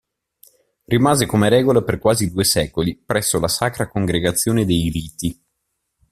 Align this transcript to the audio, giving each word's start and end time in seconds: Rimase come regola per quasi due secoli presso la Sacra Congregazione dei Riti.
Rimase 0.87 1.27
come 1.27 1.47
regola 1.47 1.83
per 1.83 1.99
quasi 1.99 2.31
due 2.31 2.43
secoli 2.43 2.95
presso 2.97 3.39
la 3.39 3.47
Sacra 3.47 3.87
Congregazione 3.87 4.65
dei 4.65 4.89
Riti. 4.89 5.39